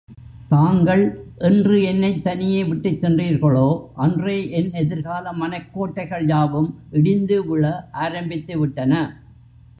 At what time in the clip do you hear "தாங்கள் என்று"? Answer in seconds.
0.49-1.81